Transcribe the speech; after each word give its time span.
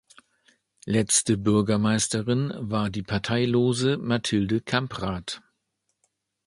Letzte 0.87 1.37
Bürgermeisterin 1.37 2.51
war 2.57 2.89
die 2.89 3.03
parteilose 3.03 3.99
Mathilde 3.99 4.59
Kamprad. 4.59 5.43